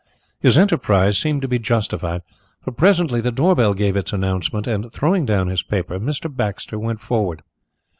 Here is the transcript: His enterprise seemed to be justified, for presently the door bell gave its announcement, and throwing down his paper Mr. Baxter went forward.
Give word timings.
His 0.39 0.57
enterprise 0.57 1.19
seemed 1.19 1.43
to 1.43 1.47
be 1.47 1.59
justified, 1.59 2.23
for 2.63 2.71
presently 2.71 3.21
the 3.21 3.31
door 3.31 3.53
bell 3.53 3.75
gave 3.75 3.95
its 3.95 4.11
announcement, 4.11 4.65
and 4.65 4.91
throwing 4.91 5.27
down 5.27 5.45
his 5.45 5.61
paper 5.61 5.99
Mr. 5.99 6.35
Baxter 6.35 6.79
went 6.79 6.99
forward. 7.01 7.43